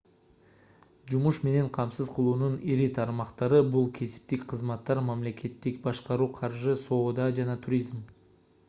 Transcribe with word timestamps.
жумуш 1.09 1.39
менен 1.47 1.67
камсыз 1.75 2.09
кылуунун 2.15 2.55
ири 2.77 2.87
тармактары 2.95 3.61
бул 3.77 3.85
кесиптик 4.01 4.49
кызматтар 4.55 5.03
мамлекеттик 5.11 5.79
башкаруу 5.87 6.31
каржы 6.43 6.79
соода 6.89 7.31
жана 7.43 7.61
туризм 7.67 8.05